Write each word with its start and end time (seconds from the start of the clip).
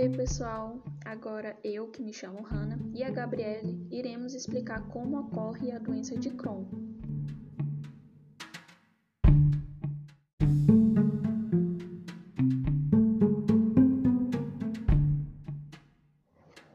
Oi, 0.00 0.08
pessoal! 0.08 0.82
Agora 1.04 1.54
eu, 1.62 1.88
que 1.88 2.02
me 2.02 2.10
chamo 2.10 2.42
Hannah, 2.42 2.78
e 2.94 3.04
a 3.04 3.10
Gabriele 3.10 3.86
iremos 3.90 4.32
explicar 4.32 4.80
como 4.88 5.20
ocorre 5.20 5.70
a 5.72 5.78
doença 5.78 6.16
de 6.16 6.30
Crohn. 6.30 6.64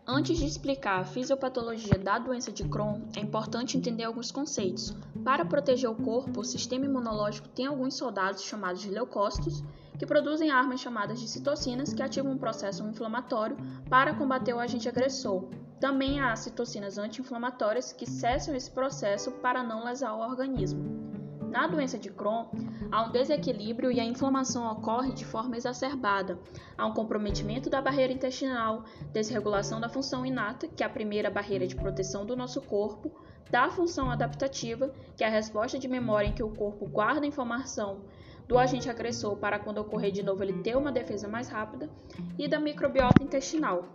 Antes 0.05 0.37
de 0.37 0.45
explicar 0.45 0.99
a 0.99 1.05
fisiopatologia 1.05 1.97
da 1.97 2.19
doença 2.19 2.51
de 2.51 2.63
Crohn, 2.69 3.07
é 3.17 3.21
importante 3.21 3.75
entender 3.75 4.03
alguns 4.03 4.31
conceitos. 4.31 4.95
Para 5.23 5.43
proteger 5.43 5.89
o 5.89 5.95
corpo, 5.95 6.41
o 6.41 6.45
sistema 6.45 6.85
imunológico 6.85 7.49
tem 7.49 7.65
alguns 7.65 7.95
soldados 7.95 8.43
chamados 8.43 8.83
de 8.83 8.91
leucócitos 8.91 9.63
que 9.97 10.05
produzem 10.05 10.51
armas 10.51 10.79
chamadas 10.79 11.19
de 11.19 11.27
citocinas 11.27 11.93
que 11.93 12.03
ativam 12.03 12.33
um 12.33 12.37
processo 12.37 12.83
inflamatório 12.87 13.57
para 13.89 14.13
combater 14.13 14.53
o 14.53 14.59
agente 14.59 14.89
agressor. 14.89 15.47
Também 15.79 16.19
há 16.19 16.35
citocinas 16.35 16.97
anti-inflamatórias 16.97 17.91
que 17.91 18.09
cessam 18.09 18.55
esse 18.55 18.71
processo 18.71 19.31
para 19.31 19.63
não 19.63 19.83
lesar 19.83 20.13
o 20.13 20.21
organismo. 20.21 21.05
Na 21.49 21.67
doença 21.67 21.97
de 21.97 22.09
Crohn, 22.09 22.47
há 22.91 23.03
um 23.03 23.11
desequilíbrio 23.11 23.89
e 23.89 23.99
a 23.99 24.03
inflamação 24.03 24.69
ocorre 24.69 25.13
de 25.13 25.23
forma 25.23 25.55
exacerbada. 25.55 26.37
Há 26.77 26.85
um 26.85 26.93
comprometimento 26.93 27.69
da 27.69 27.81
barreira 27.81 28.11
intestinal, 28.11 28.83
desregulação 29.13 29.79
da 29.79 29.87
função 29.87 30.25
inata, 30.25 30.67
que 30.67 30.83
é 30.83 30.85
a 30.85 30.89
primeira 30.89 31.29
barreira 31.29 31.65
de 31.65 31.75
proteção 31.75 32.25
do 32.25 32.35
nosso 32.35 32.61
corpo, 32.61 33.09
da 33.49 33.69
função 33.69 34.11
adaptativa, 34.11 34.93
que 35.15 35.23
é 35.23 35.27
a 35.27 35.29
resposta 35.29 35.79
de 35.79 35.87
memória 35.87 36.27
em 36.27 36.33
que 36.33 36.43
o 36.43 36.49
corpo 36.49 36.85
guarda 36.87 37.25
informação 37.25 38.01
do 38.47 38.57
agente 38.57 38.89
agressor 38.89 39.35
para 39.37 39.59
quando 39.59 39.79
ocorrer 39.79 40.11
de 40.11 40.23
novo 40.23 40.43
ele 40.43 40.61
ter 40.61 40.77
uma 40.77 40.91
defesa 40.91 41.27
mais 41.27 41.49
rápida, 41.49 41.89
e 42.37 42.47
da 42.47 42.59
microbiota 42.59 43.23
intestinal. 43.23 43.85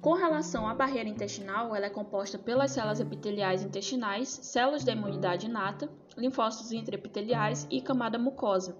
Com 0.00 0.14
relação 0.14 0.68
à 0.68 0.74
barreira 0.74 1.08
intestinal, 1.08 1.74
ela 1.74 1.86
é 1.86 1.90
composta 1.90 2.38
pelas 2.38 2.70
células 2.70 3.00
epiteliais 3.00 3.62
intestinais, 3.62 4.28
células 4.28 4.84
da 4.84 4.92
imunidade 4.92 5.46
inata, 5.46 5.88
linfócitos 6.16 6.72
intraepiteliais 6.72 7.66
e 7.70 7.80
camada 7.80 8.18
mucosa. 8.18 8.76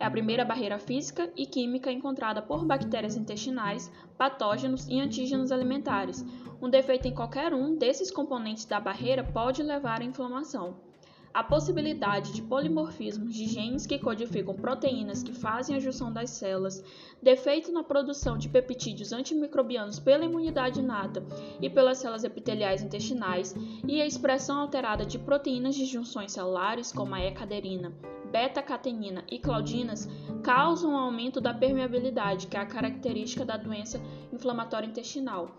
É 0.00 0.04
a 0.04 0.10
primeira 0.10 0.44
barreira 0.44 0.78
física 0.78 1.30
e 1.36 1.46
química 1.46 1.92
encontrada 1.92 2.42
por 2.42 2.64
bactérias 2.64 3.16
intestinais, 3.16 3.90
patógenos 4.18 4.88
e 4.88 4.98
antígenos 4.98 5.52
alimentares. 5.52 6.24
Um 6.60 6.68
defeito 6.68 7.06
em 7.06 7.14
qualquer 7.14 7.54
um 7.54 7.76
desses 7.76 8.10
componentes 8.10 8.64
da 8.64 8.80
barreira 8.80 9.22
pode 9.22 9.62
levar 9.62 10.00
à 10.00 10.04
inflamação. 10.04 10.91
A 11.34 11.42
possibilidade 11.42 12.34
de 12.34 12.42
polimorfismos 12.42 13.34
de 13.34 13.46
genes 13.46 13.86
que 13.86 13.98
codificam 13.98 14.54
proteínas 14.54 15.22
que 15.22 15.32
fazem 15.32 15.74
a 15.74 15.80
junção 15.80 16.12
das 16.12 16.28
células, 16.28 16.84
defeito 17.22 17.72
na 17.72 17.82
produção 17.82 18.36
de 18.36 18.50
peptídeos 18.50 19.14
antimicrobianos 19.14 19.98
pela 19.98 20.26
imunidade 20.26 20.80
inata 20.80 21.24
e 21.58 21.70
pelas 21.70 21.98
células 21.98 22.22
epiteliais 22.22 22.82
intestinais, 22.82 23.54
e 23.88 24.02
a 24.02 24.06
expressão 24.06 24.58
alterada 24.58 25.06
de 25.06 25.18
proteínas 25.18 25.74
de 25.74 25.86
junções 25.86 26.32
celulares, 26.32 26.92
como 26.92 27.14
a 27.14 27.24
E-caderina, 27.24 27.94
beta-catenina 28.30 29.24
e 29.30 29.38
claudinas, 29.38 30.06
causam 30.42 30.90
um 30.90 30.98
aumento 30.98 31.40
da 31.40 31.54
permeabilidade, 31.54 32.46
que 32.46 32.58
é 32.58 32.60
a 32.60 32.66
característica 32.66 33.42
da 33.42 33.56
doença 33.56 33.98
inflamatória 34.30 34.86
intestinal. 34.86 35.50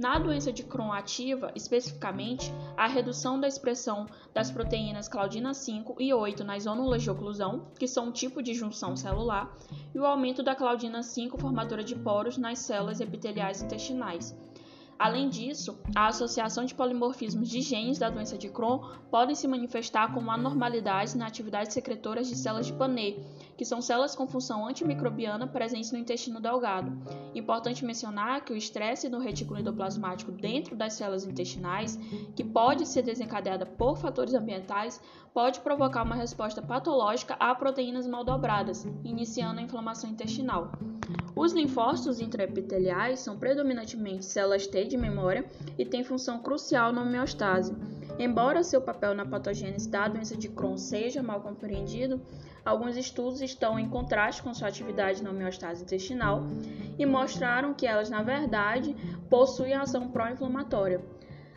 Na 0.00 0.18
doença 0.18 0.50
de 0.50 0.62
Crohn 0.62 0.90
ativa, 0.90 1.52
especificamente, 1.54 2.50
a 2.74 2.86
redução 2.86 3.38
da 3.38 3.46
expressão 3.46 4.06
das 4.32 4.50
proteínas 4.50 5.08
claudina 5.08 5.52
5 5.52 5.96
e 6.00 6.14
8 6.14 6.42
na 6.42 6.56
isônulas 6.56 7.02
de 7.02 7.10
oclusão, 7.10 7.66
que 7.78 7.86
são 7.86 8.06
um 8.06 8.10
tipo 8.10 8.42
de 8.42 8.54
junção 8.54 8.96
celular, 8.96 9.54
e 9.94 9.98
o 9.98 10.06
aumento 10.06 10.42
da 10.42 10.54
claudina 10.54 11.02
5 11.02 11.36
formadora 11.36 11.84
de 11.84 11.94
poros 11.94 12.38
nas 12.38 12.60
células 12.60 12.98
epiteliais 12.98 13.60
intestinais. 13.60 14.34
Além 15.00 15.30
disso, 15.30 15.78
a 15.96 16.08
associação 16.08 16.66
de 16.66 16.74
polimorfismos 16.74 17.48
de 17.48 17.62
genes 17.62 17.98
da 17.98 18.10
doença 18.10 18.36
de 18.36 18.50
Crohn 18.50 18.80
podem 19.10 19.34
se 19.34 19.48
manifestar 19.48 20.12
como 20.12 20.30
anormalidades 20.30 21.14
na 21.14 21.26
atividade 21.26 21.72
secretora 21.72 22.22
de 22.22 22.36
células 22.36 22.66
de 22.66 22.74
Panay, 22.74 23.18
que 23.56 23.64
são 23.64 23.80
células 23.80 24.14
com 24.14 24.26
função 24.26 24.68
antimicrobiana 24.68 25.46
presentes 25.46 25.90
no 25.90 25.96
intestino 25.96 26.38
delgado. 26.38 26.92
Importante 27.34 27.82
mencionar 27.82 28.44
que 28.44 28.52
o 28.52 28.56
estresse 28.56 29.08
no 29.08 29.20
retículo 29.20 29.58
endoplasmático 29.58 30.30
dentro 30.30 30.76
das 30.76 30.92
células 30.92 31.24
intestinais, 31.24 31.98
que 32.36 32.44
pode 32.44 32.86
ser 32.86 33.00
desencadeada 33.00 33.64
por 33.64 33.96
fatores 33.96 34.34
ambientais, 34.34 35.00
pode 35.32 35.60
provocar 35.60 36.02
uma 36.02 36.14
resposta 36.14 36.60
patológica 36.60 37.36
a 37.40 37.54
proteínas 37.54 38.06
mal 38.06 38.22
dobradas, 38.22 38.84
iniciando 39.02 39.60
a 39.60 39.62
inflamação 39.62 40.10
intestinal. 40.10 40.72
Os 41.34 41.52
linfócitos 41.52 42.20
intraepiteliais 42.20 43.20
são 43.20 43.38
predominantemente 43.38 44.24
células 44.24 44.66
T 44.66 44.89
de 44.90 44.96
memória 44.96 45.44
e 45.78 45.86
têm 45.86 46.04
função 46.04 46.40
crucial 46.40 46.92
na 46.92 47.02
homeostase. 47.02 47.74
Embora 48.18 48.62
seu 48.62 48.82
papel 48.82 49.14
na 49.14 49.24
patogênese 49.24 49.88
da 49.88 50.06
doença 50.08 50.36
de 50.36 50.48
Crohn 50.48 50.76
seja 50.76 51.22
mal 51.22 51.40
compreendido, 51.40 52.20
alguns 52.64 52.96
estudos 52.96 53.40
estão 53.40 53.78
em 53.78 53.88
contraste 53.88 54.42
com 54.42 54.52
sua 54.52 54.68
atividade 54.68 55.22
na 55.22 55.30
homeostase 55.30 55.82
intestinal 55.82 56.42
e 56.98 57.06
mostraram 57.06 57.72
que 57.72 57.86
elas, 57.86 58.10
na 58.10 58.22
verdade, 58.22 58.94
possuem 59.30 59.74
ação 59.74 60.08
pró-inflamatória. 60.08 61.00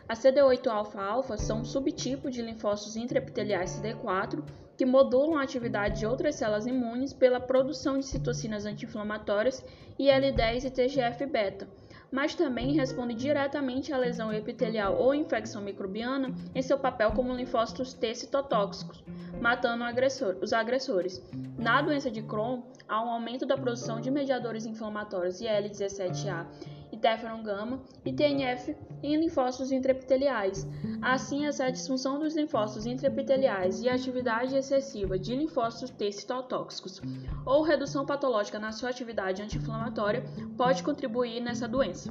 A 0.08 0.14
CD8-alfa-alfa 0.14 1.36
são 1.36 1.60
um 1.60 1.64
subtipo 1.64 2.30
de 2.30 2.40
linfócitos 2.40 2.96
intraepiteliais 2.96 3.80
CD4 3.80 4.42
que 4.76 4.84
modulam 4.84 5.38
a 5.38 5.42
atividade 5.42 6.00
de 6.00 6.06
outras 6.06 6.34
células 6.36 6.66
imunes 6.66 7.12
pela 7.12 7.40
produção 7.40 7.98
de 7.98 8.06
citocinas 8.06 8.66
anti-inflamatórias 8.66 9.64
IL-10 9.98 10.64
e 10.64 10.70
TGF-beta, 10.70 11.68
mas 12.10 12.34
também 12.34 12.72
respondem 12.72 13.16
diretamente 13.16 13.92
à 13.92 13.96
lesão 13.96 14.32
epitelial 14.32 14.96
ou 14.96 15.14
infecção 15.14 15.62
microbiana 15.62 16.32
em 16.54 16.62
seu 16.62 16.78
papel 16.78 17.12
como 17.12 17.34
linfócitos 17.34 17.92
T 17.92 18.14
citotóxicos, 18.14 19.02
matando 19.40 19.84
os 20.40 20.52
agressores. 20.52 21.22
Na 21.58 21.82
doença 21.82 22.10
de 22.10 22.22
Crohn, 22.22 22.62
há 22.88 23.02
um 23.02 23.10
aumento 23.10 23.46
da 23.46 23.56
produção 23.56 24.00
de 24.00 24.10
mediadores 24.10 24.66
inflamatórios 24.66 25.40
IL-17A 25.40 26.46
interferon 27.04 27.42
gama 27.42 27.82
e 28.02 28.10
TNF 28.10 28.74
em 29.02 29.16
linfócitos 29.18 29.70
intraepiteliais. 29.70 30.66
Assim, 31.02 31.44
essa 31.44 31.70
disfunção 31.70 32.18
dos 32.18 32.34
linfócitos 32.34 32.86
intraepiteliais 32.86 33.82
e 33.82 33.90
a 33.90 33.94
atividade 33.94 34.56
excessiva 34.56 35.18
de 35.18 35.36
linfócitos 35.36 35.90
T 35.90 36.10
citotóxicos 36.10 37.02
ou 37.44 37.62
redução 37.62 38.06
patológica 38.06 38.58
na 38.58 38.72
sua 38.72 38.88
atividade 38.88 39.42
anti-inflamatória 39.42 40.24
pode 40.56 40.82
contribuir 40.82 41.40
nessa 41.40 41.68
doença. 41.68 42.10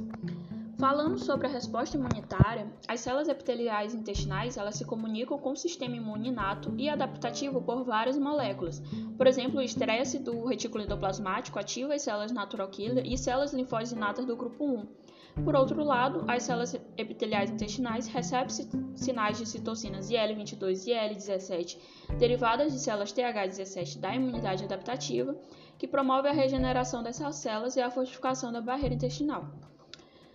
Falando 0.78 1.18
sobre 1.18 1.46
a 1.46 1.50
resposta 1.50 1.96
imunitária, 1.96 2.66
as 2.88 3.00
células 3.00 3.28
epiteliais 3.28 3.94
intestinais 3.94 4.56
elas 4.56 4.74
se 4.74 4.84
comunicam 4.84 5.38
com 5.38 5.52
o 5.52 5.56
sistema 5.56 5.94
imune 5.94 6.30
inato 6.30 6.74
e 6.76 6.88
adaptativo 6.88 7.62
por 7.62 7.84
várias 7.84 8.18
moléculas. 8.18 8.82
Por 9.16 9.26
exemplo, 9.26 9.60
o 9.60 9.62
estresse 9.62 10.18
do 10.18 10.44
retículo 10.44 10.82
endoplasmático 10.82 11.58
ativa 11.60 11.94
as 11.94 12.02
células 12.02 12.32
natural 12.32 12.68
killer 12.68 13.06
e 13.06 13.16
células 13.16 13.52
linfóides 13.52 13.92
inatas 13.92 14.26
do 14.26 14.36
grupo 14.36 14.64
1. 14.64 15.44
Por 15.44 15.54
outro 15.54 15.82
lado, 15.84 16.24
as 16.26 16.42
células 16.42 16.74
epiteliais 16.96 17.50
intestinais 17.50 18.08
recebem 18.08 18.50
sinais 18.96 19.38
de 19.38 19.46
citocinas 19.46 20.10
IL-22 20.10 20.86
e 20.86 20.90
IL-17 20.90 21.78
derivadas 22.18 22.72
de 22.72 22.80
células 22.80 23.12
TH17 23.12 24.00
da 24.00 24.14
imunidade 24.14 24.64
adaptativa, 24.64 25.36
que 25.78 25.86
promove 25.86 26.28
a 26.28 26.32
regeneração 26.32 27.02
dessas 27.02 27.36
células 27.36 27.76
e 27.76 27.80
a 27.80 27.90
fortificação 27.90 28.52
da 28.52 28.60
barreira 28.60 28.94
intestinal. 28.94 29.48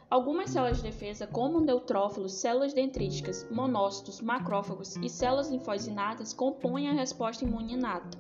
Algumas 0.10 0.50
células 0.50 0.78
de 0.78 0.84
defesa, 0.84 1.28
como 1.28 1.62
neutrófilos, 1.62 2.34
células 2.34 2.74
dendríticas, 2.74 3.48
monócitos, 3.52 4.20
macrófagos 4.22 4.96
e 4.96 5.08
células 5.08 5.52
linfóides 5.52 6.34
compõem 6.34 6.90
a 6.90 6.94
resposta 6.94 7.46
imune 7.46 7.74
inata. 7.74 8.18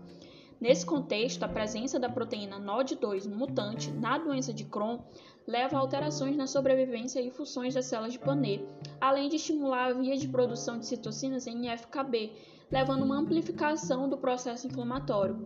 Nesse 0.61 0.85
contexto, 0.85 1.41
a 1.41 1.47
presença 1.47 1.99
da 1.99 2.07
proteína 2.07 2.59
NOD2 2.59 3.27
mutante 3.27 3.89
na 3.89 4.19
doença 4.19 4.53
de 4.53 4.65
Crohn 4.65 4.99
leva 5.47 5.77
a 5.77 5.79
alterações 5.79 6.37
na 6.37 6.45
sobrevivência 6.45 7.21
e 7.21 7.31
funções 7.31 7.73
das 7.73 7.85
células 7.85 8.13
de 8.13 8.19
Panay, 8.19 8.63
além 9.01 9.27
de 9.27 9.37
estimular 9.37 9.85
a 9.85 9.93
via 9.93 10.15
de 10.15 10.27
produção 10.27 10.77
de 10.77 10.85
citocinas 10.85 11.47
em 11.47 11.75
FKB, 11.75 12.33
levando 12.71 13.03
uma 13.03 13.17
amplificação 13.17 14.07
do 14.07 14.17
processo 14.17 14.67
inflamatório. 14.67 15.37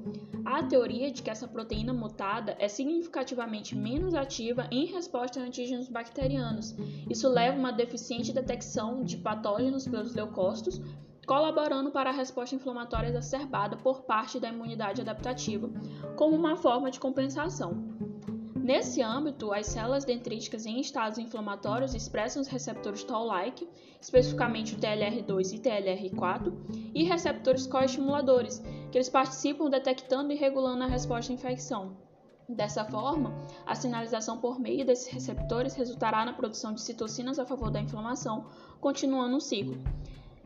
Há 0.45 0.59
a 0.59 0.63
teoria 0.63 1.09
de 1.09 1.21
que 1.21 1.29
essa 1.29 1.47
proteína 1.47 1.93
mutada 1.93 2.55
é 2.59 2.67
significativamente 2.67 3.75
menos 3.75 4.13
ativa 4.13 4.67
em 4.69 4.85
resposta 4.85 5.39
a 5.39 5.43
antígenos 5.43 5.87
bacterianos. 5.87 6.75
Isso 7.09 7.29
leva 7.29 7.55
a 7.55 7.59
uma 7.59 7.71
deficiente 7.71 8.33
detecção 8.33 9.03
de 9.03 9.17
patógenos 9.17 9.87
pelos 9.87 10.13
leucócitos, 10.13 10.81
colaborando 11.25 11.91
para 11.91 12.09
a 12.09 12.13
resposta 12.13 12.55
inflamatória 12.55 13.07
exacerbada 13.07 13.77
por 13.77 14.01
parte 14.01 14.39
da 14.39 14.49
imunidade 14.49 14.99
adaptativa, 14.99 15.69
como 16.17 16.35
uma 16.35 16.57
forma 16.57 16.91
de 16.91 16.99
compensação. 16.99 17.92
Nesse 18.63 19.01
âmbito, 19.01 19.51
as 19.51 19.67
células 19.67 20.05
dendríticas 20.05 20.65
em 20.65 20.79
estados 20.79 21.17
inflamatórios 21.17 21.93
expressam 21.93 22.41
os 22.41 22.47
receptores 22.47 23.03
Toll-like, 23.03 23.67
especificamente 23.99 24.73
o 24.73 24.77
TLR2 24.77 25.55
e 25.55 25.59
TLR4, 25.59 26.53
e 26.95 27.03
receptores 27.03 27.67
coestimuladores, 27.67 28.63
que 28.89 28.97
eles 28.97 29.09
participam 29.09 29.69
detectando 29.69 30.31
e 30.31 30.37
regulando 30.37 30.85
a 30.85 30.87
resposta 30.87 31.33
à 31.33 31.35
infecção. 31.35 31.97
Dessa 32.47 32.85
forma, 32.85 33.33
a 33.65 33.75
sinalização 33.75 34.37
por 34.37 34.57
meio 34.57 34.85
desses 34.85 35.11
receptores 35.11 35.75
resultará 35.75 36.23
na 36.23 36.31
produção 36.31 36.73
de 36.73 36.79
citocinas 36.79 37.39
a 37.39 37.45
favor 37.45 37.69
da 37.69 37.81
inflamação, 37.81 38.45
continuando 38.79 39.35
o 39.35 39.41
ciclo. 39.41 39.77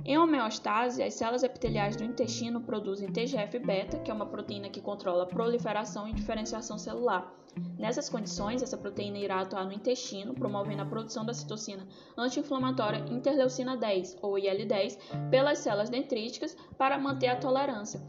Em 0.08 0.18
homeostase, 0.18 1.04
as 1.04 1.16
células 1.16 1.44
epiteliais 1.44 1.98
do 1.98 2.04
intestino 2.06 2.62
produzem 2.62 3.12
TGF-beta, 3.12 4.00
que 4.00 4.10
é 4.10 4.14
uma 4.14 4.26
proteína 4.26 4.70
que 4.70 4.80
controla 4.80 5.24
a 5.24 5.28
proliferação 5.28 6.08
e 6.08 6.14
diferenciação 6.14 6.78
celular. 6.78 7.30
Nessas 7.78 8.08
condições, 8.08 8.64
essa 8.64 8.78
proteína 8.78 9.18
irá 9.18 9.42
atuar 9.42 9.66
no 9.66 9.74
intestino, 9.74 10.34
promovendo 10.34 10.82
a 10.82 10.86
produção 10.86 11.26
da 11.26 11.34
citocina 11.34 11.86
anti-inflamatória 12.18 13.04
interleucina 13.12 13.76
10, 13.76 14.20
ou 14.22 14.40
IL-10, 14.40 14.98
pelas 15.30 15.60
células 15.60 15.90
dendríticas 15.90 16.56
para 16.78 16.98
manter 16.98 17.28
a 17.28 17.36
tolerância. 17.36 18.02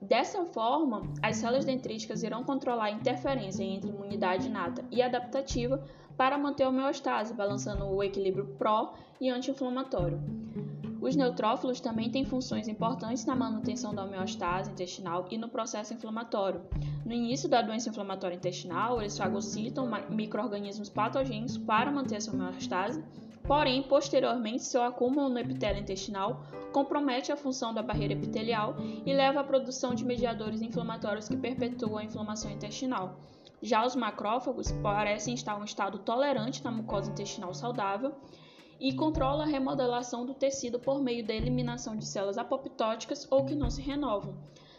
Dessa 0.00 0.44
forma, 0.44 1.02
as 1.20 1.38
células 1.38 1.64
dendríticas 1.64 2.22
irão 2.22 2.44
controlar 2.44 2.84
a 2.84 2.90
interferência 2.92 3.64
entre 3.64 3.90
imunidade 3.90 4.46
inata 4.46 4.84
e 4.88 5.02
adaptativa 5.02 5.84
para 6.16 6.38
manter 6.38 6.62
a 6.62 6.68
homeostase, 6.68 7.34
balançando 7.34 7.86
o 7.86 8.04
equilíbrio 8.04 8.54
pró 8.56 8.94
e 9.20 9.28
anti-inflamatório. 9.28 10.20
Os 11.00 11.16
neutrófilos 11.16 11.80
também 11.80 12.10
têm 12.10 12.26
funções 12.26 12.68
importantes 12.68 13.24
na 13.24 13.34
manutenção 13.34 13.94
da 13.94 14.04
homeostase 14.04 14.70
intestinal 14.70 15.26
e 15.30 15.38
no 15.38 15.48
processo 15.48 15.94
inflamatório. 15.94 16.60
No 17.06 17.12
início 17.12 17.48
da 17.48 17.62
doença 17.62 17.88
inflamatória 17.88 18.36
intestinal, 18.36 19.00
eles 19.00 19.16
fagocitam 19.16 19.88
microorganismos 20.10 20.90
patogênicos 20.90 21.56
para 21.56 21.90
manter 21.90 22.16
essa 22.16 22.30
homeostase, 22.30 23.02
porém, 23.44 23.82
posteriormente, 23.82 24.62
seu 24.62 24.82
acúmulo 24.82 25.30
no 25.30 25.38
epitélio 25.38 25.80
intestinal 25.80 26.44
compromete 26.70 27.32
a 27.32 27.36
função 27.36 27.72
da 27.72 27.82
barreira 27.82 28.12
epitelial 28.12 28.76
e 29.06 29.12
leva 29.12 29.40
à 29.40 29.44
produção 29.44 29.94
de 29.94 30.04
mediadores 30.04 30.60
inflamatórios 30.60 31.28
que 31.28 31.36
perpetuam 31.36 31.96
a 31.96 32.04
inflamação 32.04 32.50
intestinal. 32.50 33.18
Já 33.62 33.84
os 33.84 33.96
macrófagos 33.96 34.70
parecem 34.82 35.34
estar 35.34 35.56
em 35.56 35.62
um 35.62 35.64
estado 35.64 35.98
tolerante 35.98 36.62
na 36.62 36.70
mucosa 36.70 37.10
intestinal 37.10 37.54
saudável 37.54 38.14
e 38.80 38.94
controla 38.94 39.44
a 39.44 39.46
remodelação 39.46 40.24
do 40.24 40.32
tecido 40.32 40.80
por 40.80 41.00
meio 41.02 41.24
da 41.24 41.34
eliminação 41.34 41.94
de 41.94 42.06
células 42.06 42.38
apoptóticas 42.38 43.28
ou 43.30 43.44
que 43.44 43.54
não 43.54 43.68
se 43.68 43.82
renovam. 43.82 44.34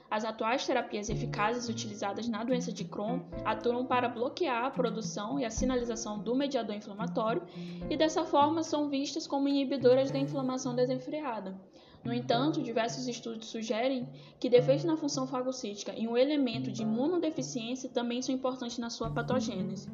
As 0.10 0.26
atuais 0.26 0.66
terapias 0.66 1.10
eficazes 1.10 1.70
utilizadas 1.70 2.28
na 2.28 2.44
doença 2.44 2.70
de 2.70 2.84
Crohn 2.84 3.22
atuam 3.46 3.86
para 3.86 4.10
bloquear 4.10 4.66
a 4.66 4.72
produção 4.72 5.40
e 5.40 5.46
a 5.46 5.50
sinalização 5.50 6.20
do 6.20 6.36
mediador 6.36 6.76
inflamatório 6.76 7.44
e 7.90 7.96
dessa 7.96 8.26
forma 8.26 8.62
são 8.62 8.90
vistas 8.90 9.26
como 9.26 9.48
inibidoras 9.48 10.12
da 10.12 10.20
inflamação 10.20 10.76
desenfreada. 10.76 11.56
No 12.04 12.12
entanto, 12.12 12.62
diversos 12.62 13.08
estudos 13.08 13.48
sugerem 13.48 14.10
que 14.40 14.50
defeitos 14.50 14.84
na 14.84 14.98
função 14.98 15.28
fagocítica 15.28 15.94
e 15.96 16.08
um 16.08 16.18
elemento 16.18 16.72
de 16.72 16.82
imunodeficiência 16.82 17.90
também 17.90 18.22
são 18.22 18.34
importantes 18.34 18.80
na 18.80 18.90
sua 18.90 19.12
patogênese. 19.12 19.88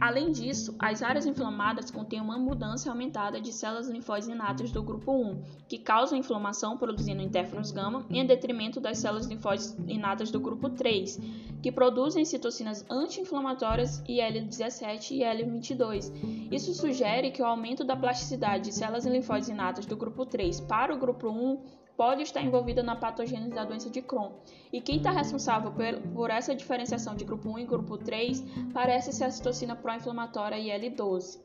Além 0.00 0.30
disso, 0.30 0.76
as 0.78 1.02
áreas 1.02 1.26
inflamadas 1.26 1.90
contêm 1.90 2.20
uma 2.20 2.38
mudança 2.38 2.88
aumentada 2.88 3.40
de 3.40 3.52
células 3.52 3.88
linfóides 3.88 4.28
inatas 4.28 4.70
do 4.70 4.80
grupo 4.80 5.10
1, 5.12 5.42
que 5.66 5.76
causam 5.76 6.16
inflamação 6.16 6.76
produzindo 6.78 7.20
interferons 7.20 7.72
gama, 7.72 8.06
em 8.08 8.24
detrimento 8.24 8.80
das 8.80 8.98
células 8.98 9.26
linfóides 9.26 9.76
inatas 9.88 10.30
do 10.30 10.38
grupo 10.38 10.70
3, 10.70 11.18
que 11.60 11.72
produzem 11.72 12.24
citocinas 12.24 12.86
anti-inflamatórias 12.88 13.98
IL-17 14.06 15.10
e 15.10 15.24
IL-22. 15.24 16.12
Isso 16.52 16.72
sugere 16.74 17.32
que 17.32 17.42
o 17.42 17.46
aumento 17.46 17.82
da 17.82 17.96
plasticidade 17.96 18.66
de 18.66 18.74
células 18.74 19.04
linfóides 19.04 19.48
inatas 19.48 19.84
do 19.84 19.96
grupo 19.96 20.24
3 20.24 20.60
para 20.60 20.94
o 20.94 20.98
grupo 20.98 21.28
1 21.28 21.78
pode 21.98 22.22
estar 22.22 22.40
envolvida 22.40 22.80
na 22.80 22.94
patogênese 22.94 23.50
da 23.50 23.64
doença 23.64 23.90
de 23.90 24.00
Crohn. 24.00 24.30
E 24.72 24.80
quem 24.80 24.98
está 24.98 25.10
responsável 25.10 25.72
por, 25.72 26.12
por, 26.14 26.30
essa 26.30 26.54
diferenciação 26.54 27.16
de 27.16 27.24
grupo 27.24 27.50
1 27.50 27.58
e 27.58 27.64
grupo 27.64 27.98
3 27.98 28.44
parece 28.72 29.12
ser 29.12 29.24
a 29.24 29.30
citocina 29.32 29.74
pró-inflamatória 29.74 30.56
IL-12. 30.56 31.40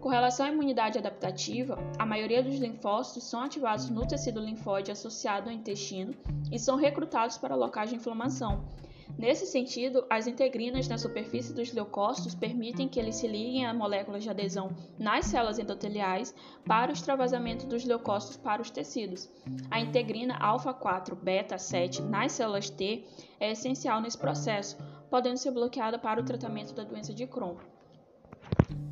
Com 0.00 0.08
relação 0.08 0.44
à 0.44 0.48
imunidade 0.48 0.98
adaptativa, 0.98 1.78
a 1.98 2.04
maioria 2.04 2.42
dos 2.42 2.58
linfócitos 2.58 3.24
são 3.24 3.40
ativados 3.40 3.88
no 3.88 4.04
tecido 4.06 4.40
linfóide 4.40 4.90
associado 4.90 5.48
ao 5.48 5.54
intestino 5.54 6.12
e 6.50 6.58
são 6.58 6.76
recrutados 6.76 7.38
para 7.38 7.54
locais 7.54 7.90
de 7.90 7.96
inflamação, 7.96 8.64
Nesse 9.18 9.46
sentido, 9.46 10.04
as 10.10 10.26
integrinas 10.26 10.88
na 10.88 10.98
superfície 10.98 11.54
dos 11.54 11.72
leucócitos 11.72 12.34
permitem 12.34 12.88
que 12.88 12.98
eles 12.98 13.16
se 13.16 13.26
liguem 13.26 13.64
a 13.64 13.72
moléculas 13.72 14.22
de 14.22 14.30
adesão 14.30 14.70
nas 14.98 15.26
células 15.26 15.58
endoteliais 15.58 16.34
para 16.66 16.90
o 16.90 16.92
extravasamento 16.92 17.66
dos 17.66 17.84
leucócitos 17.84 18.36
para 18.36 18.60
os 18.60 18.70
tecidos. 18.70 19.28
A 19.70 19.80
integrina 19.80 20.36
alfa-4 20.38 21.14
beta-7 21.14 22.00
nas 22.00 22.32
células 22.32 22.68
T 22.68 23.04
é 23.38 23.52
essencial 23.52 24.00
nesse 24.00 24.18
processo, 24.18 24.76
podendo 25.08 25.36
ser 25.36 25.52
bloqueada 25.52 25.98
para 25.98 26.20
o 26.20 26.24
tratamento 26.24 26.74
da 26.74 26.84
doença 26.84 27.14
de 27.14 27.26
Crohn. 27.26 27.56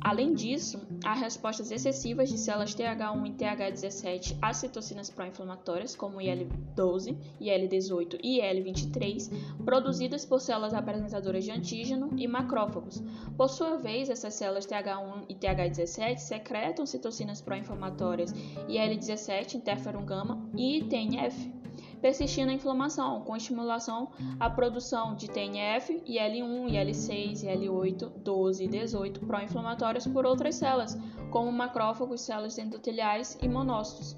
Além 0.05 0.35
disso, 0.35 0.79
há 1.03 1.15
respostas 1.15 1.71
excessivas 1.71 2.29
de 2.29 2.37
células 2.37 2.75
TH1 2.75 3.25
e 3.25 3.31
TH17 3.31 4.37
a 4.39 4.53
citocinas 4.53 5.09
pró-inflamatórias, 5.09 5.95
como 5.95 6.21
IL-12, 6.21 7.17
IL-18 7.41 8.19
e 8.21 8.39
IL-23, 8.39 9.31
produzidas 9.65 10.23
por 10.23 10.39
células 10.39 10.75
apresentadoras 10.75 11.43
de 11.43 11.49
antígeno 11.49 12.11
e 12.15 12.27
macrófagos. 12.27 13.01
Por 13.35 13.49
sua 13.49 13.77
vez, 13.77 14.07
essas 14.07 14.35
células 14.35 14.67
TH1 14.67 15.25
e 15.27 15.33
TH17 15.33 16.17
secretam 16.17 16.85
citocinas 16.85 17.41
pró-inflamatórias 17.41 18.31
IL-17, 18.67 19.55
interferon 19.55 20.05
gama 20.05 20.47
e 20.55 20.83
TNF 20.83 21.64
persistindo 22.05 22.51
a 22.51 22.53
inflamação, 22.53 23.21
com 23.21 23.35
estimulação 23.35 24.11
à 24.39 24.47
produção 24.47 25.15
de 25.15 25.27
TNF, 25.27 26.03
IL-1, 26.05 26.69
IL-6, 26.69 27.43
IL-8, 27.43 28.11
12 28.17 28.63
e 28.63 28.67
18 28.67 29.21
pró-inflamatórias 29.21 30.05
por 30.05 30.23
outras 30.23 30.53
células, 30.53 30.95
como 31.31 31.51
macrófagos, 31.51 32.21
células 32.21 32.59
endoteliais 32.59 33.39
e 33.41 33.47
monócitos. 33.47 34.15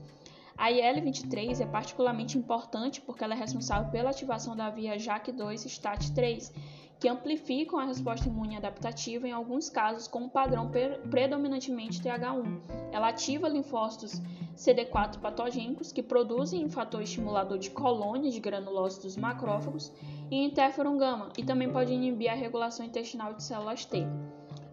A 0.57 0.69
IL-23 0.69 1.61
é 1.61 1.65
particularmente 1.65 2.37
importante 2.37 2.99
porque 2.99 3.23
ela 3.23 3.35
é 3.35 3.37
responsável 3.37 3.89
pela 3.89 4.09
ativação 4.09 4.53
da 4.53 4.69
via 4.69 4.97
JAK2 4.97 5.67
STAT3, 5.67 6.51
que 6.99 7.07
amplificam 7.07 7.79
a 7.79 7.85
resposta 7.85 8.27
imune 8.27 8.57
adaptativa 8.57 9.27
em 9.27 9.31
alguns 9.31 9.69
casos 9.69 10.07
com 10.07 10.19
um 10.19 10.29
padrão 10.29 10.71
predominantemente 11.09 12.01
TH1. 12.01 12.59
Ela 12.91 13.09
ativa 13.09 13.47
linfócitos 13.47 14.21
CD4 14.55 15.19
patogênicos 15.19 15.91
que 15.91 16.01
produzem 16.01 16.65
um 16.65 16.69
fator 16.69 17.01
estimulador 17.01 17.59
de 17.59 17.69
colônias 17.69 18.33
de 18.33 18.39
granulócitos 18.39 19.15
macrófagos 19.15 19.91
e 20.31 20.43
interferon 20.43 20.97
gama 20.97 21.29
e 21.37 21.43
também 21.43 21.71
pode 21.71 21.93
inibir 21.93 22.31
a 22.31 22.35
regulação 22.35 22.85
intestinal 22.85 23.33
de 23.33 23.43
células 23.43 23.85
T. 23.85 24.05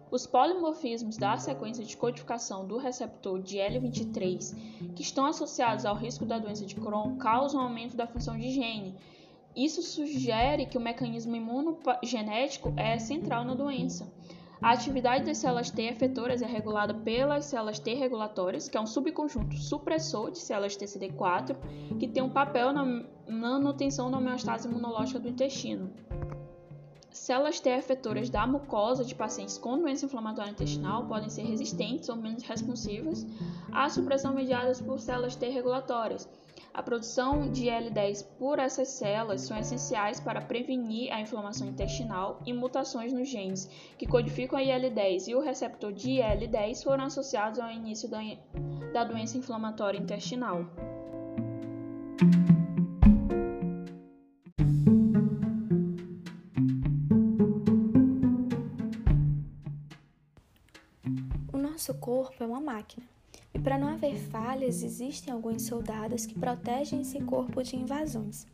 Os 0.09 0.25
polimorfismos 0.25 1.17
da 1.17 1.37
sequência 1.37 1.83
de 1.83 1.97
codificação 1.97 2.65
do 2.65 2.77
receptor 2.77 3.41
de 3.41 3.57
L23 3.57 4.93
que 4.95 5.01
estão 5.01 5.25
associados 5.25 5.85
ao 5.85 5.95
risco 5.95 6.25
da 6.25 6.39
doença 6.39 6.65
de 6.65 6.75
Crohn 6.75 7.17
causam 7.17 7.61
aumento 7.61 7.95
da 7.95 8.07
função 8.07 8.37
de 8.37 8.49
gene. 8.51 8.95
Isso 9.55 9.81
sugere 9.81 10.65
que 10.65 10.77
o 10.77 10.81
mecanismo 10.81 11.35
imunogenético 11.35 12.73
é 12.75 12.99
central 12.99 13.45
na 13.45 13.53
doença. 13.53 14.05
A 14.61 14.71
atividade 14.71 15.25
das 15.25 15.37
células 15.37 15.69
T 15.69 15.83
efetoras 15.83 16.41
é 16.41 16.45
regulada 16.45 16.93
pelas 16.93 17.45
células 17.45 17.79
T 17.79 17.93
regulatórias, 17.93 18.67
que 18.67 18.77
é 18.77 18.81
um 18.81 18.87
subconjunto 18.87 19.55
supressor 19.55 20.31
de 20.31 20.39
células 20.39 20.75
TCD4, 20.75 21.55
que 21.99 22.07
tem 22.07 22.23
um 22.23 22.29
papel 22.29 22.73
na 22.73 23.03
manutenção 23.29 24.09
da 24.09 24.17
homeostase 24.17 24.67
imunológica 24.67 25.19
do 25.19 25.29
intestino. 25.29 25.89
Células 27.11 27.59
T 27.59 27.69
efetoras 27.69 28.29
da 28.29 28.45
mucosa 28.45 29.05
de 29.05 29.15
pacientes 29.15 29.57
com 29.57 29.77
doença 29.77 30.05
inflamatória 30.05 30.51
intestinal 30.51 31.05
podem 31.05 31.29
ser 31.29 31.43
resistentes 31.43 32.09
ou 32.09 32.15
menos 32.15 32.43
responsivas 32.43 33.25
à 33.71 33.89
supressão 33.89 34.33
mediada 34.33 34.73
por 34.83 34.99
células 34.99 35.35
T 35.35 35.47
regulatórias, 35.47 36.27
a 36.75 36.83
produção 36.83 37.49
de 37.49 37.67
L10 37.67 38.25
por 38.37 38.59
essas 38.59 38.89
células 38.89 39.41
são 39.41 39.57
essenciais 39.57 40.19
para 40.19 40.41
prevenir 40.41 41.09
a 41.13 41.21
inflamação 41.21 41.69
intestinal 41.69 42.41
e 42.45 42.51
mutações 42.51 43.13
nos 43.13 43.29
genes 43.29 43.65
que 43.97 44.05
codificam 44.05 44.59
a 44.59 44.61
IL-10 44.61 45.29
e 45.29 45.35
o 45.35 45.39
receptor 45.39 45.93
de 45.93 46.19
IL-10 46.19 46.83
foram 46.83 47.05
associados 47.05 47.59
ao 47.59 47.71
início 47.71 48.09
da, 48.09 48.19
da 48.91 49.05
doença 49.05 49.37
inflamatória 49.37 49.97
intestinal. 49.97 50.65
O 61.53 61.57
nosso 61.57 61.93
corpo 62.01 62.43
é 62.43 62.45
uma 62.45 62.59
máquina 62.59 63.15
e 63.55 63.59
para 63.59 63.77
não 63.77 63.87
haver 63.87 64.17
falhas, 64.17 64.83
existem 64.83 65.33
alguns 65.33 65.61
soldados 65.61 66.25
que 66.25 66.37
protegem 66.37 66.99
esse 67.01 67.21
corpo 67.21 67.63
de 67.63 67.77
invasões. 67.77 68.45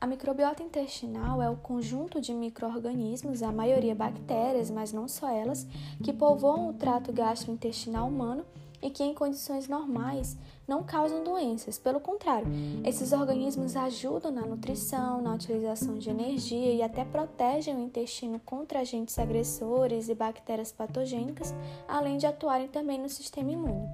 A 0.00 0.08
microbiota 0.08 0.60
intestinal 0.60 1.40
é 1.40 1.48
o 1.48 1.56
conjunto 1.56 2.20
de 2.20 2.34
microorganismos, 2.34 3.44
a 3.44 3.52
maioria 3.52 3.94
bactérias, 3.94 4.68
mas 4.68 4.92
não 4.92 5.06
só 5.06 5.28
elas, 5.28 5.68
que 6.02 6.12
povoam 6.12 6.68
o 6.68 6.72
trato 6.72 7.12
gastrointestinal 7.12 8.08
humano 8.08 8.44
e 8.82 8.90
que 8.90 9.04
em 9.04 9.14
condições 9.14 9.68
normais 9.68 10.36
não 10.66 10.82
causam 10.82 11.22
doenças. 11.22 11.78
Pelo 11.78 12.00
contrário, 12.00 12.48
esses 12.84 13.12
organismos 13.12 13.76
ajudam 13.76 14.32
na 14.32 14.42
nutrição, 14.42 15.20
na 15.20 15.34
utilização 15.34 15.96
de 15.98 16.10
energia 16.10 16.72
e 16.72 16.82
até 16.82 17.04
protegem 17.04 17.76
o 17.76 17.80
intestino 17.84 18.40
contra 18.40 18.80
agentes 18.80 19.16
agressores 19.18 20.08
e 20.08 20.14
bactérias 20.14 20.72
patogênicas, 20.72 21.54
além 21.86 22.16
de 22.16 22.26
atuarem 22.26 22.66
também 22.66 22.98
no 22.98 23.08
sistema 23.08 23.52
imune. 23.52 23.88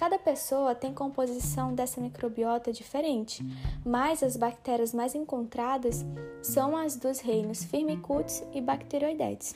Cada 0.00 0.18
pessoa 0.18 0.74
tem 0.74 0.94
composição 0.94 1.74
dessa 1.74 2.00
microbiota 2.00 2.72
diferente, 2.72 3.44
mas 3.84 4.22
as 4.22 4.34
bactérias 4.34 4.94
mais 4.94 5.14
encontradas 5.14 6.06
são 6.40 6.74
as 6.74 6.96
dos 6.96 7.20
reinos 7.20 7.62
Firmicutes 7.64 8.42
e 8.54 8.62
Bacteroidetes. 8.62 9.54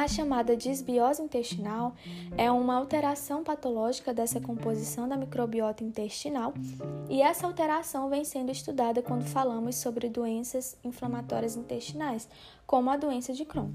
A 0.00 0.08
chamada 0.08 0.56
disbiose 0.56 1.20
intestinal 1.20 1.94
é 2.34 2.50
uma 2.50 2.74
alteração 2.74 3.44
patológica 3.44 4.14
dessa 4.14 4.40
composição 4.40 5.06
da 5.06 5.14
microbiota 5.14 5.84
intestinal, 5.84 6.54
e 7.10 7.20
essa 7.20 7.46
alteração 7.46 8.08
vem 8.08 8.24
sendo 8.24 8.50
estudada 8.50 9.02
quando 9.02 9.24
falamos 9.24 9.76
sobre 9.76 10.08
doenças 10.08 10.74
inflamatórias 10.82 11.54
intestinais, 11.54 12.26
como 12.66 12.88
a 12.88 12.96
doença 12.96 13.34
de 13.34 13.44
Crohn. 13.44 13.68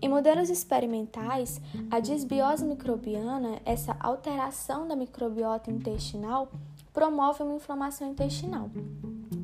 Em 0.00 0.08
modelos 0.08 0.48
experimentais, 0.48 1.60
a 1.90 2.00
disbiose 2.00 2.64
microbiana, 2.64 3.60
essa 3.66 3.94
alteração 4.00 4.88
da 4.88 4.96
microbiota 4.96 5.70
intestinal, 5.70 6.50
promove 6.94 7.42
uma 7.42 7.56
inflamação 7.56 8.10
intestinal. 8.10 8.70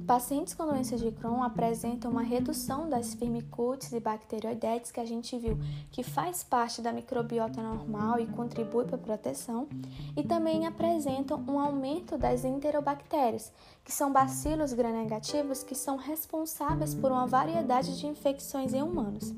Pacientes 0.06 0.52
com 0.52 0.66
doença 0.66 0.98
de 0.98 1.10
Crohn 1.12 1.42
apresentam 1.42 2.10
uma 2.10 2.22
redução 2.22 2.90
das 2.90 3.14
firmicutes 3.14 3.90
e 3.90 3.98
bacteroidetes 3.98 4.90
que 4.90 5.00
a 5.00 5.04
gente 5.04 5.38
viu 5.38 5.58
que 5.90 6.02
faz 6.02 6.44
parte 6.44 6.82
da 6.82 6.92
microbiota 6.92 7.62
normal 7.62 8.20
e 8.20 8.26
contribui 8.26 8.84
para 8.84 8.96
a 8.96 8.98
proteção, 8.98 9.66
e 10.14 10.22
também 10.22 10.66
apresentam 10.66 11.42
um 11.48 11.58
aumento 11.58 12.18
das 12.18 12.44
enterobactérias, 12.44 13.50
que 13.84 13.92
são 13.92 14.10
bacilos 14.10 14.72
gram-negativos 14.72 15.62
que 15.62 15.74
são 15.74 15.96
responsáveis 15.96 16.94
por 16.94 17.12
uma 17.12 17.26
variedade 17.26 17.98
de 17.98 18.06
infecções 18.06 18.72
em 18.72 18.82
humanos. 18.82 19.34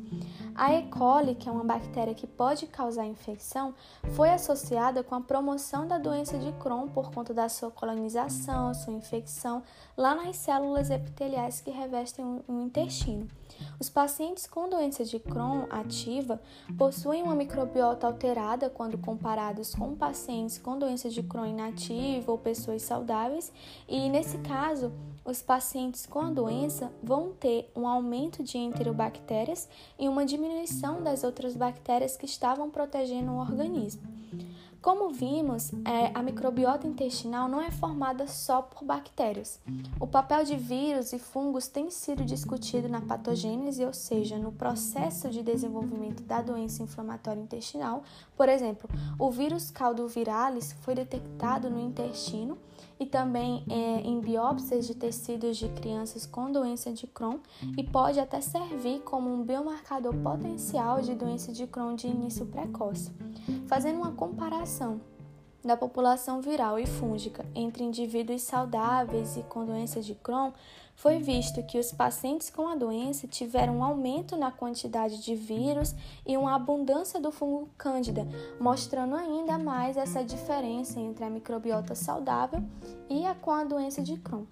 A 0.54 0.72
E. 0.72 0.84
coli, 0.84 1.34
que 1.34 1.48
é 1.48 1.52
uma 1.52 1.64
bactéria 1.64 2.14
que 2.14 2.26
pode 2.26 2.66
causar 2.66 3.04
infecção, 3.04 3.74
foi 4.12 4.30
associada 4.30 5.02
com 5.02 5.14
a 5.14 5.20
promoção 5.20 5.86
da 5.86 5.98
doença 5.98 6.38
de 6.38 6.50
Crohn 6.52 6.88
por 6.88 7.10
conta 7.10 7.34
da 7.34 7.48
sua 7.48 7.70
colonização, 7.70 8.72
sua 8.72 8.94
infecção 8.94 9.62
lá 9.96 10.14
nas 10.14 10.36
células 10.36 10.88
epiteliais 10.88 11.60
que 11.60 11.70
revestem 11.70 12.24
o 12.48 12.60
intestino. 12.60 13.28
Os 13.78 13.88
pacientes 13.88 14.46
com 14.46 14.68
doença 14.68 15.04
de 15.04 15.18
Crohn 15.18 15.66
ativa 15.70 16.40
possuem 16.78 17.22
uma 17.22 17.34
microbiota 17.34 18.06
alterada 18.06 18.70
quando 18.70 18.98
comparados 18.98 19.74
com 19.74 19.94
pacientes 19.94 20.58
com 20.58 20.78
doença 20.78 21.10
de 21.10 21.22
Crohn 21.22 21.46
inativa 21.46 22.30
ou 22.30 22.38
pessoas 22.38 22.82
saudáveis, 22.82 23.52
e 23.88 24.08
nesse 24.08 24.38
caso, 24.38 24.92
os 25.24 25.42
pacientes 25.42 26.06
com 26.06 26.20
a 26.20 26.30
doença 26.30 26.92
vão 27.02 27.32
ter 27.32 27.70
um 27.74 27.86
aumento 27.86 28.42
de 28.42 28.58
enterobactérias 28.58 29.68
e 29.98 30.08
uma 30.08 30.24
diminuição 30.24 31.02
das 31.02 31.24
outras 31.24 31.56
bactérias 31.56 32.16
que 32.16 32.26
estavam 32.26 32.70
protegendo 32.70 33.32
o 33.32 33.40
organismo. 33.40 34.15
Como 34.80 35.10
vimos, 35.10 35.72
é, 35.84 36.12
a 36.14 36.22
microbiota 36.22 36.86
intestinal 36.86 37.48
não 37.48 37.60
é 37.60 37.70
formada 37.70 38.26
só 38.26 38.62
por 38.62 38.84
bactérias. 38.84 39.60
O 39.98 40.06
papel 40.06 40.44
de 40.44 40.56
vírus 40.56 41.12
e 41.12 41.18
fungos 41.18 41.66
tem 41.66 41.90
sido 41.90 42.24
discutido 42.24 42.88
na 42.88 43.00
patogênese, 43.00 43.84
ou 43.84 43.92
seja, 43.92 44.38
no 44.38 44.52
processo 44.52 45.28
de 45.28 45.42
desenvolvimento 45.42 46.22
da 46.22 46.40
doença 46.40 46.82
inflamatória 46.82 47.40
intestinal. 47.40 48.02
Por 48.36 48.48
exemplo, 48.48 48.88
o 49.18 49.30
vírus 49.30 49.70
caldoviralis 49.70 50.72
foi 50.82 50.94
detectado 50.94 51.68
no 51.68 51.80
intestino 51.80 52.58
e 52.98 53.06
também 53.06 53.64
é, 53.68 54.00
em 54.00 54.20
biópsias 54.20 54.86
de 54.86 54.94
tecidos 54.94 55.56
de 55.56 55.68
crianças 55.68 56.24
com 56.26 56.50
doença 56.50 56.92
de 56.92 57.06
Crohn 57.06 57.38
e 57.76 57.82
pode 57.82 58.20
até 58.20 58.40
servir 58.40 59.00
como 59.00 59.32
um 59.32 59.42
biomarcador 59.42 60.14
potencial 60.16 61.00
de 61.00 61.14
doença 61.14 61.52
de 61.52 61.66
Crohn 61.66 61.94
de 61.94 62.06
início 62.06 62.46
precoce. 62.46 63.10
Fazendo 63.66 63.98
uma 63.98 64.12
comparação 64.12 64.65
da 65.66 65.76
população 65.76 66.40
viral 66.40 66.78
e 66.78 66.86
fúngica 66.86 67.44
entre 67.54 67.82
indivíduos 67.82 68.42
saudáveis 68.42 69.36
e 69.36 69.42
com 69.42 69.64
doença 69.66 70.00
de 70.00 70.14
Crohn, 70.14 70.52
foi 70.94 71.18
visto 71.18 71.62
que 71.64 71.78
os 71.78 71.92
pacientes 71.92 72.48
com 72.48 72.68
a 72.68 72.74
doença 72.74 73.28
tiveram 73.28 73.78
um 73.78 73.84
aumento 73.84 74.36
na 74.36 74.50
quantidade 74.50 75.22
de 75.22 75.34
vírus 75.34 75.94
e 76.24 76.36
uma 76.36 76.54
abundância 76.54 77.20
do 77.20 77.30
fungo 77.30 77.68
Cândida, 77.76 78.26
mostrando 78.58 79.14
ainda 79.14 79.58
mais 79.58 79.96
essa 79.96 80.24
diferença 80.24 80.98
entre 80.98 81.24
a 81.24 81.30
microbiota 81.30 81.94
saudável 81.94 82.62
e 83.10 83.26
a 83.26 83.34
com 83.34 83.50
a 83.50 83.64
doença 83.64 84.00
de 84.00 84.16
Crohn. 84.16 84.46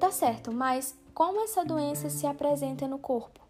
Tá 0.00 0.10
certo, 0.10 0.50
mas 0.50 0.96
como 1.12 1.44
essa 1.44 1.64
doença 1.64 2.08
se 2.08 2.26
apresenta 2.26 2.88
no 2.88 2.98
corpo? 2.98 3.40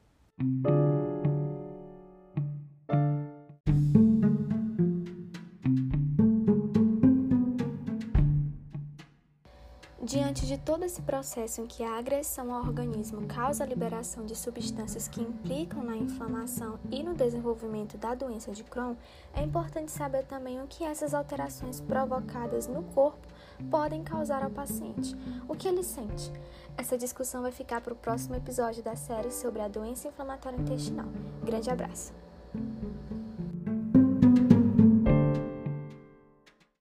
Todo 10.65 10.85
esse 10.85 11.03
processo 11.03 11.61
em 11.61 11.67
que 11.67 11.85
a 11.85 11.99
agressão 11.99 12.53
ao 12.53 12.63
organismo 12.63 13.27
causa 13.27 13.63
a 13.63 13.67
liberação 13.67 14.25
de 14.25 14.35
substâncias 14.35 15.07
que 15.07 15.21
implicam 15.21 15.85
na 15.85 15.97
inflamação 15.97 16.79
e 16.91 17.03
no 17.03 17.15
desenvolvimento 17.15 17.99
da 17.99 18.15
doença 18.15 18.51
de 18.51 18.65
Crohn, 18.65 18.97
é 19.35 19.43
importante 19.43 19.93
saber 19.93 20.25
também 20.25 20.63
o 20.63 20.67
que 20.67 20.83
essas 20.83 21.13
alterações 21.13 21.81
provocadas 21.81 22.67
no 22.67 22.83
corpo 22.83 23.27
podem 23.71 24.03
causar 24.03 24.43
ao 24.43 24.51
paciente, 24.51 25.15
o 25.47 25.55
que 25.55 25.69
ele 25.69 25.83
sente. 25.83 26.33
Essa 26.77 26.97
discussão 26.97 27.43
vai 27.43 27.53
ficar 27.53 27.81
para 27.81 27.93
o 27.93 27.97
próximo 27.97 28.35
episódio 28.35 28.83
da 28.83 28.97
série 28.97 29.31
sobre 29.31 29.61
a 29.61 29.69
doença 29.69 30.09
inflamatória 30.09 30.57
intestinal. 30.57 31.07
Grande 31.45 31.71
abraço! 31.71 32.13